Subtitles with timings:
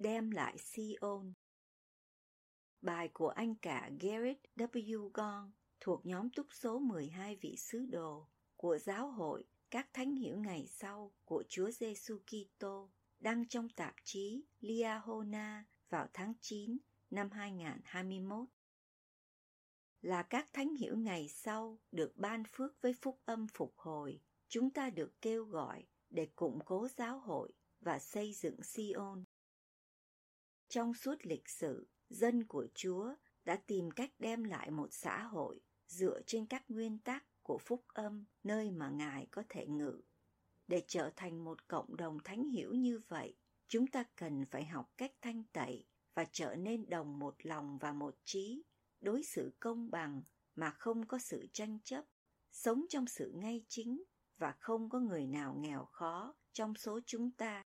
[0.00, 1.32] Đem lại Sion.
[2.80, 5.10] Bài của anh cả Garrett W.
[5.14, 10.36] Gong thuộc nhóm túc số 12 vị sứ đồ của giáo hội các thánh hiểu
[10.36, 12.90] ngày sau của Chúa Giêsu Kitô
[13.20, 16.78] đăng trong tạp chí Liahona vào tháng 9
[17.10, 18.48] năm 2021.
[20.02, 24.70] Là các thánh hiểu ngày sau được ban phước với phúc âm phục hồi, chúng
[24.70, 29.24] ta được kêu gọi để củng cố giáo hội và xây dựng Sion.
[30.70, 35.60] Trong suốt lịch sử, dân của Chúa đã tìm cách đem lại một xã hội
[35.86, 40.00] dựa trên các nguyên tắc của phúc âm nơi mà Ngài có thể ngự.
[40.66, 43.36] Để trở thành một cộng đồng thánh hiểu như vậy,
[43.68, 47.92] chúng ta cần phải học cách thanh tẩy và trở nên đồng một lòng và
[47.92, 48.62] một trí,
[49.00, 50.22] đối xử công bằng
[50.54, 52.04] mà không có sự tranh chấp,
[52.52, 54.02] sống trong sự ngay chính
[54.38, 57.64] và không có người nào nghèo khó trong số chúng ta.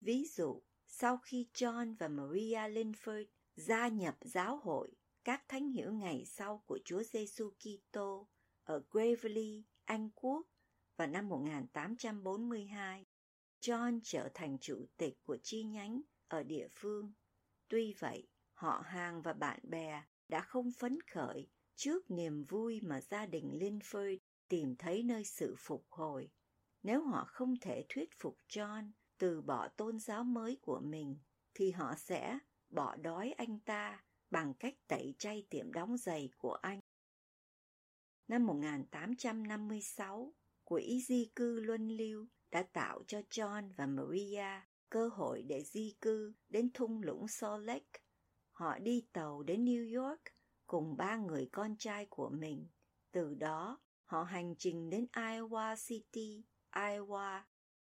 [0.00, 3.24] Ví dụ, sau khi John và Maria Linford
[3.56, 4.90] gia nhập giáo hội
[5.24, 8.28] các thánh hiểu ngày sau của Chúa Giêsu Kitô
[8.64, 10.46] ở Gravely, Anh Quốc
[10.96, 13.06] vào năm 1842.
[13.60, 17.12] John trở thành chủ tịch của chi nhánh ở địa phương.
[17.68, 23.00] Tuy vậy, họ hàng và bạn bè đã không phấn khởi trước niềm vui mà
[23.00, 26.30] gia đình Linford tìm thấy nơi sự phục hồi.
[26.82, 31.18] Nếu họ không thể thuyết phục John từ bỏ tôn giáo mới của mình
[31.54, 32.38] thì họ sẽ
[32.70, 36.80] bỏ đói anh ta bằng cách tẩy chay tiệm đóng giày của anh.
[38.28, 40.34] Năm 1856,
[40.64, 45.96] quỹ di cư luân lưu đã tạo cho John và Maria cơ hội để di
[46.00, 48.00] cư đến thung lũng Salt Lake.
[48.52, 50.22] Họ đi tàu đến New York
[50.66, 52.66] cùng ba người con trai của mình.
[53.12, 57.42] Từ đó, họ hành trình đến Iowa City, Iowa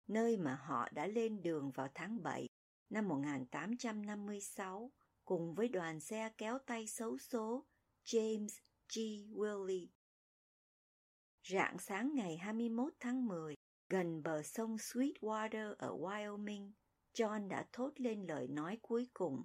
[0.07, 2.47] nơi mà họ đã lên đường vào tháng 7
[2.89, 4.91] năm 1856
[5.25, 7.66] cùng với đoàn xe kéo tay xấu số
[8.06, 8.59] James
[8.95, 9.00] G.
[9.34, 9.88] Willey.
[11.44, 13.56] Rạng sáng ngày 21 tháng 10,
[13.90, 16.72] gần bờ sông Sweetwater ở Wyoming,
[17.13, 19.44] John đã thốt lên lời nói cuối cùng.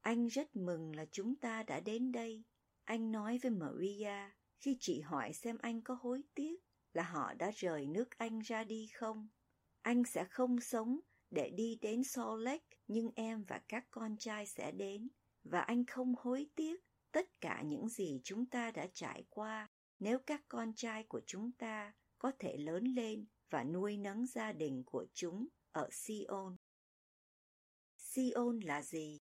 [0.00, 2.44] Anh rất mừng là chúng ta đã đến đây,
[2.84, 6.56] anh nói với Maria khi chị hỏi xem anh có hối tiếc
[6.94, 9.28] là họ đã rời nước Anh ra đi không?
[9.82, 11.00] Anh sẽ không sống
[11.30, 15.08] để đi đến Salt Lake, nhưng em và các con trai sẽ đến,
[15.44, 16.80] và anh không hối tiếc
[17.12, 21.52] tất cả những gì chúng ta đã trải qua nếu các con trai của chúng
[21.52, 26.56] ta có thể lớn lên và nuôi nấng gia đình của chúng ở Sion.
[27.96, 29.20] Sion là gì?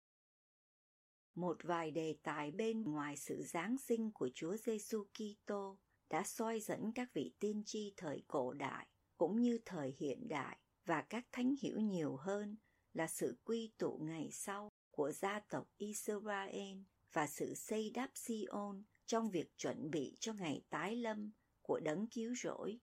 [1.35, 5.77] Một vài đề tài bên ngoài sự Giáng sinh của Chúa Giêsu Kitô
[6.09, 8.87] đã soi dẫn các vị tiên tri thời cổ đại
[9.17, 12.57] cũng như thời hiện đại và các thánh hiểu nhiều hơn
[12.93, 16.77] là sự quy tụ ngày sau của gia tộc Israel
[17.13, 21.31] và sự xây đắp Sion trong việc chuẩn bị cho ngày tái lâm
[21.61, 22.79] của đấng cứu rỗi.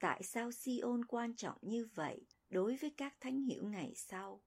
[0.00, 4.42] Tại sao Sion quan trọng như vậy đối với các thánh hiểu ngày sau?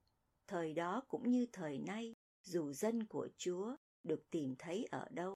[0.46, 5.34] Thời đó cũng như thời nay, dù dân của Chúa được tìm thấy ở đâu,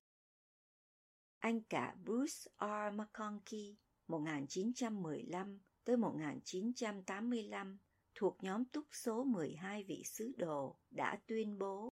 [1.44, 2.94] anh cả Bruce R.
[2.94, 3.74] McConkie
[4.06, 7.78] 1915 tới 1985
[8.14, 11.88] thuộc nhóm túc số 12 vị sứ đồ đã tuyên bố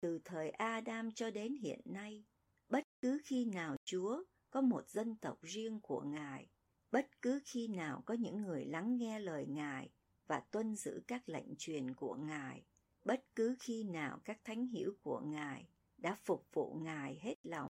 [0.00, 2.24] từ thời Adam cho đến hiện nay,
[2.68, 6.48] bất cứ khi nào Chúa có một dân tộc riêng của Ngài,
[6.90, 9.90] bất cứ khi nào có những người lắng nghe lời Ngài
[10.26, 12.64] và tuân giữ các lệnh truyền của Ngài,
[13.04, 17.68] bất cứ khi nào các thánh hiểu của Ngài đã phục vụ Ngài hết lòng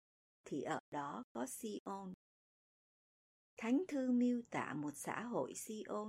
[0.52, 2.12] thì ở đó có Sion.
[3.56, 6.08] Thánh thư miêu tả một xã hội Sion.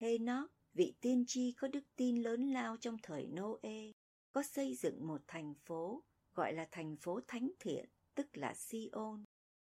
[0.00, 3.92] Henoch, vị tiên tri có đức tin lớn lao trong thời Noe,
[4.32, 6.02] có xây dựng một thành phố
[6.34, 9.24] gọi là thành phố thánh thiện, tức là Sion.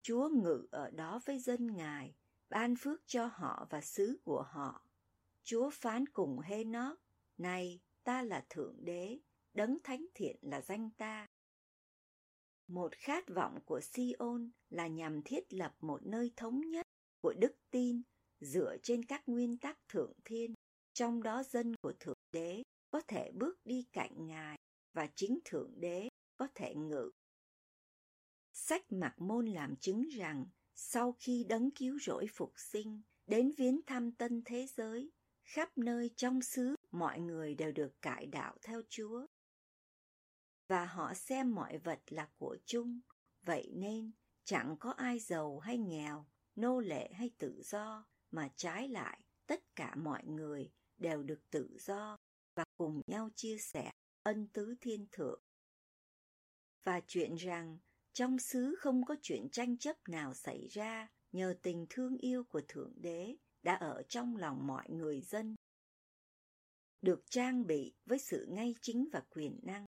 [0.02, 2.16] Chúa ngự ở đó với dân Ngài,
[2.50, 4.86] ban phước cho họ và xứ của họ.
[5.44, 7.00] Chúa phán cùng Henoch,
[7.38, 9.20] này ta là Thượng Đế,
[9.54, 11.26] đấng thánh thiện là danh ta.
[12.68, 16.88] Một khát vọng của Sion là nhằm thiết lập một nơi thống nhất
[17.22, 18.02] của đức tin
[18.40, 20.54] dựa trên các nguyên tắc thượng thiên,
[20.94, 24.58] trong đó dân của Thượng Đế có thể bước đi cạnh Ngài
[24.94, 27.12] và chính Thượng Đế có thể ngự.
[28.54, 33.81] Sách Mạc Môn làm chứng rằng sau khi đấng cứu rỗi phục sinh đến viếng
[33.86, 35.12] thăm tân thế giới,
[35.44, 39.25] khắp nơi trong xứ mọi người đều được cải đạo theo Chúa.
[40.68, 43.00] Và họ xem mọi vật là của chung,
[43.42, 44.12] vậy nên
[44.44, 46.25] chẳng có ai giàu hay nghèo,
[46.56, 51.78] nô lệ hay tự do, mà trái lại tất cả mọi người đều được tự
[51.80, 52.18] do
[52.56, 53.92] và cùng nhau chia sẻ
[54.24, 55.42] ân tứ thiên thượng.
[56.84, 57.78] Và chuyện rằng
[58.13, 62.62] trong xứ không có chuyện tranh chấp nào xảy ra nhờ tình thương yêu của
[62.68, 65.56] Thượng Đế đã ở trong lòng mọi người dân.
[67.02, 69.87] Được trang bị với sự ngay chính và quyền năng.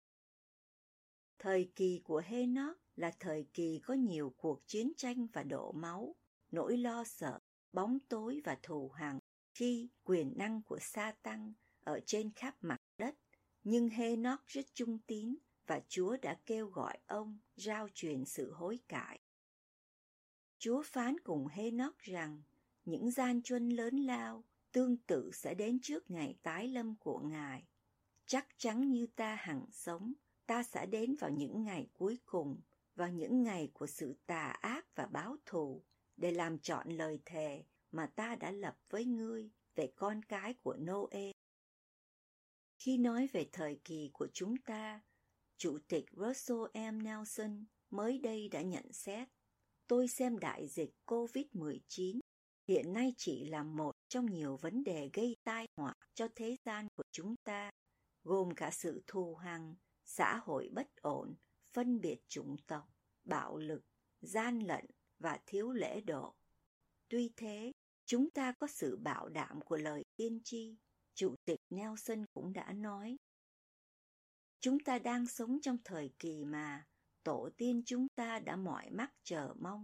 [1.38, 6.14] Thời kỳ của Henoch là thời kỳ có nhiều cuộc chiến tranh và đổ máu,
[6.50, 7.38] nỗi lo sợ,
[7.72, 9.18] bóng tối và thù hằn
[9.54, 11.52] khi quyền năng của sa tăng
[11.84, 13.14] ở trên khắp mặt đất.
[13.64, 15.36] Nhưng Henoch rất trung tín
[15.66, 19.20] và Chúa đã kêu gọi ông rao truyền sự hối cải.
[20.58, 22.42] Chúa phán cùng Henoch rằng
[22.84, 27.64] những gian truân lớn lao tương tự sẽ đến trước ngày tái lâm của Ngài.
[28.26, 30.12] Chắc chắn như ta hằng sống,
[30.46, 32.60] ta sẽ đến vào những ngày cuối cùng,
[32.94, 35.84] vào những ngày của sự tà ác và báo thù,
[36.16, 40.76] để làm trọn lời thề mà ta đã lập với ngươi về con cái của
[40.76, 41.32] Noe.
[42.78, 45.00] Khi nói về thời kỳ của chúng ta,
[45.58, 47.02] Chủ tịch Russell M.
[47.02, 49.28] Nelson mới đây đã nhận xét,
[49.86, 52.20] tôi xem đại dịch COVID-19
[52.68, 56.88] hiện nay chỉ là một trong nhiều vấn đề gây tai họa cho thế gian
[56.96, 57.70] của chúng ta,
[58.24, 59.74] gồm cả sự thù hằn,
[60.06, 61.34] xã hội bất ổn,
[61.72, 62.88] phân biệt chủng tộc,
[63.24, 63.82] bạo lực,
[64.20, 64.86] gian lận
[65.18, 66.34] và thiếu lễ độ.
[67.08, 67.72] Tuy thế,
[68.06, 70.76] chúng ta có sự bảo đảm của lời tiên tri.
[71.14, 73.16] Chủ tịch Nelson cũng đã nói,
[74.60, 76.84] Chúng ta đang sống trong thời kỳ mà
[77.22, 79.82] tổ tiên chúng ta đã mỏi mắt chờ mong.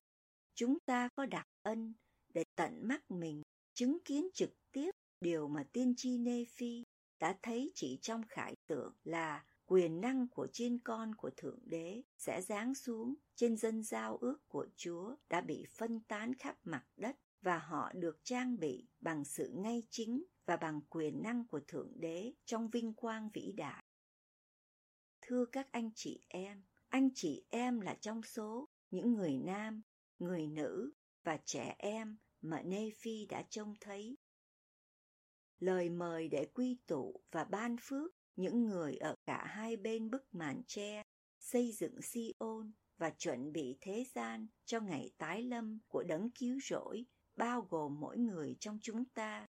[0.54, 1.94] Chúng ta có đặc ân
[2.34, 3.42] để tận mắt mình
[3.74, 4.90] chứng kiến trực tiếp
[5.20, 6.82] điều mà tiên tri Nê Phi
[7.20, 12.02] đã thấy chỉ trong khải tượng là quyền năng của chiên con của Thượng Đế
[12.16, 16.84] sẽ giáng xuống trên dân giao ước của Chúa đã bị phân tán khắp mặt
[16.96, 21.60] đất và họ được trang bị bằng sự ngay chính và bằng quyền năng của
[21.68, 23.84] Thượng Đế trong vinh quang vĩ đại.
[25.20, 29.82] Thưa các anh chị em, anh chị em là trong số những người nam,
[30.18, 30.92] người nữ
[31.24, 34.16] và trẻ em mà Nephi đã trông thấy.
[35.58, 40.34] Lời mời để quy tụ và ban phước những người ở cả hai bên bức
[40.34, 41.02] màn tre
[41.38, 46.58] xây dựng siôn và chuẩn bị thế gian cho ngày tái lâm của đấng cứu
[46.62, 47.06] rỗi
[47.36, 49.46] bao gồm mỗi người trong chúng ta.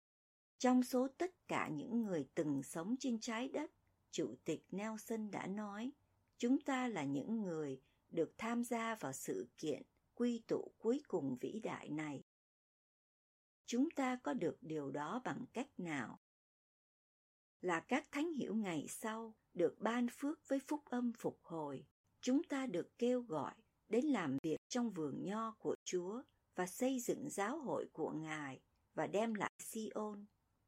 [0.57, 3.71] Trong số tất cả những người từng sống trên trái đất,
[4.11, 5.91] Chủ tịch Nelson đã nói,
[6.37, 9.81] chúng ta là những người được tham gia vào sự kiện
[10.13, 12.23] quy tụ cuối cùng vĩ đại này.
[13.65, 16.19] Chúng ta có được điều đó bằng cách nào?
[17.61, 21.85] Là các thánh hiểu ngày sau được ban phước với phúc âm phục hồi.
[22.21, 23.53] Chúng ta được kêu gọi
[23.89, 26.21] đến làm việc trong vườn nho của Chúa
[26.55, 28.61] và xây dựng giáo hội của Ngài
[28.93, 30.25] và đem lại Sion.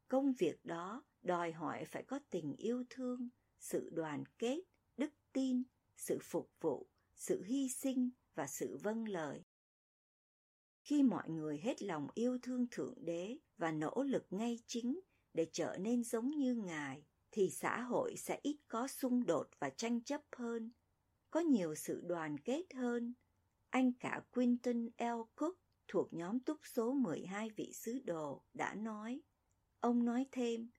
[0.07, 4.59] Công việc đó đòi hỏi phải có tình yêu thương, sự đoàn kết,
[4.97, 5.63] đức tin,
[5.97, 9.43] sự phục vụ, sự hy sinh và sự vâng lời.
[10.81, 14.99] Khi mọi người hết lòng yêu thương Thượng Đế và nỗ lực ngay chính
[15.33, 19.69] để trở nên giống như Ngài, thì xã hội sẽ ít có xung đột và
[19.69, 20.71] tranh chấp hơn,
[21.29, 23.13] có nhiều sự đoàn kết hơn.
[23.69, 25.21] Anh cả Quinton L.
[25.35, 25.55] Cook
[25.87, 29.21] thuộc nhóm túc số 12 vị sứ đồ đã nói.
[29.79, 30.69] Ông nói thêm,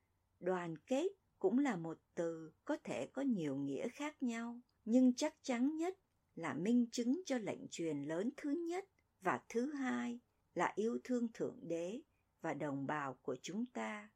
[0.41, 1.09] đoàn kết
[1.39, 5.99] cũng là một từ có thể có nhiều nghĩa khác nhau, nhưng chắc chắn nhất
[6.35, 8.85] là minh chứng cho lệnh truyền lớn thứ nhất
[9.21, 10.21] và thứ hai
[10.55, 12.01] là yêu thương Thượng Đế
[12.41, 14.11] và đồng bào của chúng ta.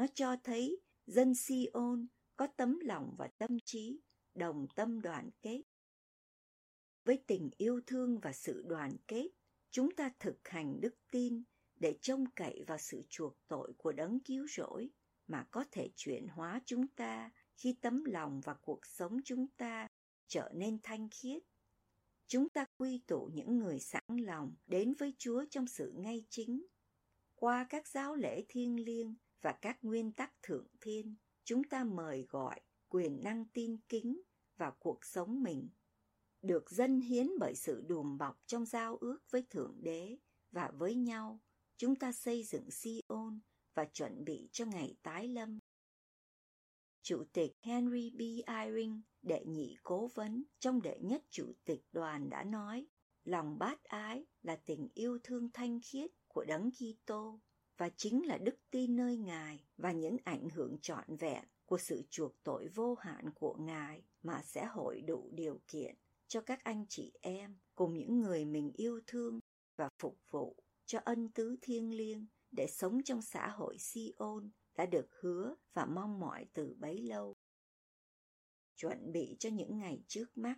[0.00, 4.00] Nó cho thấy dân Sion có tấm lòng và tâm trí,
[4.34, 5.62] đồng tâm đoàn kết.
[7.04, 9.28] Với tình yêu thương và sự đoàn kết,
[9.70, 11.42] chúng ta thực hành đức tin
[11.76, 14.90] để trông cậy vào sự chuộc tội của đấng cứu rỗi
[15.26, 19.88] mà có thể chuyển hóa chúng ta khi tấm lòng và cuộc sống chúng ta
[20.26, 21.42] trở nên thanh khiết.
[22.26, 26.66] Chúng ta quy tụ những người sẵn lòng đến với Chúa trong sự ngay chính.
[27.34, 32.26] Qua các giáo lễ thiêng liêng và các nguyên tắc thượng thiên, chúng ta mời
[32.28, 34.20] gọi quyền năng tin kính
[34.56, 35.68] vào cuộc sống mình.
[36.42, 40.18] được dân hiến bởi sự đùm bọc trong giao ước với Thượng Đế
[40.50, 41.40] và với nhau,
[41.76, 43.40] chúng ta xây dựng Sion
[43.74, 45.58] và chuẩn bị cho ngày tái lâm.
[47.02, 48.48] Chủ tịch Henry B.
[48.50, 52.86] Eyring, đệ nhị cố vấn trong đệ nhất chủ tịch đoàn đã nói,
[53.24, 57.40] lòng bát ái là tình yêu thương thanh khiết của Đấng Kitô
[57.80, 62.02] và chính là đức tin nơi Ngài và những ảnh hưởng trọn vẹn của sự
[62.10, 65.94] chuộc tội vô hạn của Ngài mà sẽ hội đủ điều kiện
[66.28, 69.40] cho các anh chị em cùng những người mình yêu thương
[69.76, 70.56] và phục vụ
[70.86, 75.86] cho ân tứ thiêng liêng để sống trong xã hội Sion đã được hứa và
[75.86, 77.34] mong mỏi từ bấy lâu.
[78.76, 80.56] Chuẩn bị cho những ngày trước mắt.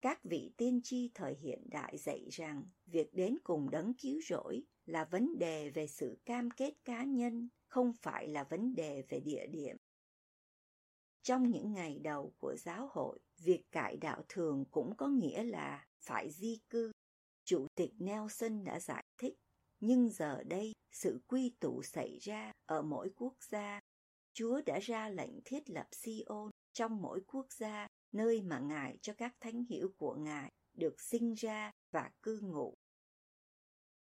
[0.00, 4.62] Các vị tiên tri thời hiện đại dạy rằng việc đến cùng đấng cứu rỗi
[4.86, 9.20] là vấn đề về sự cam kết cá nhân, không phải là vấn đề về
[9.20, 9.76] địa điểm.
[11.22, 15.86] Trong những ngày đầu của giáo hội, việc cải đạo thường cũng có nghĩa là
[16.00, 16.92] phải di cư.
[17.44, 19.34] Chủ tịch Nelson đã giải thích,
[19.80, 23.80] nhưng giờ đây sự quy tụ xảy ra ở mỗi quốc gia.
[24.32, 29.12] Chúa đã ra lệnh thiết lập Sion trong mỗi quốc gia, nơi mà Ngài cho
[29.18, 32.74] các thánh hiểu của Ngài được sinh ra và cư ngụ.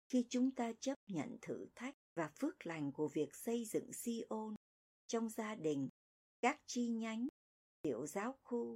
[0.10, 4.55] Khi chúng ta chấp nhận thử thách và phước lành của việc xây dựng Sion
[5.07, 5.89] trong gia đình,
[6.41, 7.27] các chi nhánh,
[7.81, 8.75] tiểu giáo khu,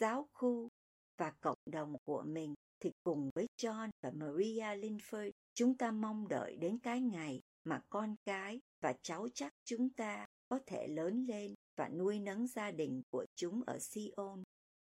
[0.00, 0.68] giáo khu
[1.16, 6.28] và cộng đồng của mình thì cùng với John và Maria Linford, chúng ta mong
[6.28, 11.24] đợi đến cái ngày mà con cái và cháu chắc chúng ta có thể lớn
[11.28, 14.42] lên và nuôi nấng gia đình của chúng ở Sion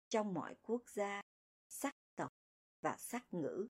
[0.08, 1.22] trong mọi quốc gia,
[1.68, 2.30] sắc tộc
[2.80, 3.66] và sắc ngữ.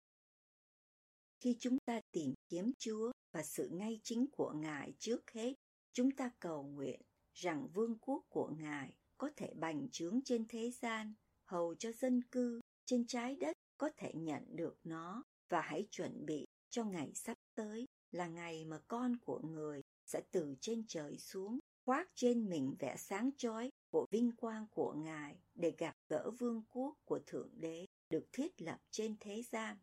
[1.40, 5.54] Khi chúng ta tìm kiếm Chúa và sự ngay chính của Ngài trước hết,
[5.92, 7.00] chúng ta cầu nguyện
[7.34, 11.14] rằng vương quốc của Ngài có thể bành trướng trên thế gian,
[11.44, 16.26] hầu cho dân cư trên trái đất có thể nhận được nó và hãy chuẩn
[16.26, 21.18] bị cho ngày sắp tới là ngày mà con của người sẽ từ trên trời
[21.18, 26.30] xuống, khoác trên mình vẻ sáng chói của vinh quang của Ngài để gặp gỡ
[26.38, 29.76] vương quốc của Thượng Đế được thiết lập trên thế gian.